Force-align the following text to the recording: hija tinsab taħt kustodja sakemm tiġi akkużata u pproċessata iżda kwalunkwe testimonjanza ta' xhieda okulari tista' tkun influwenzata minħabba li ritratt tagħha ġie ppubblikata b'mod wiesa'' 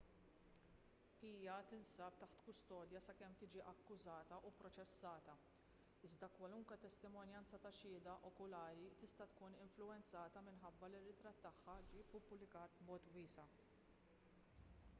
hija 1.27 1.55
tinsab 1.71 2.15
taħt 2.21 2.39
kustodja 2.45 3.01
sakemm 3.07 3.35
tiġi 3.41 3.59
akkużata 3.71 4.39
u 4.49 4.51
pproċessata 4.61 5.35
iżda 6.09 6.29
kwalunkwe 6.37 6.77
testimonjanza 6.85 7.59
ta' 7.67 7.71
xhieda 7.79 8.15
okulari 8.31 8.89
tista' 9.03 9.27
tkun 9.35 9.57
influwenzata 9.67 10.43
minħabba 10.49 10.89
li 10.95 11.03
ritratt 11.09 11.43
tagħha 11.49 11.77
ġie 11.93 12.07
ppubblikata 12.15 12.81
b'mod 12.81 13.07
wiesa'' 13.19 13.47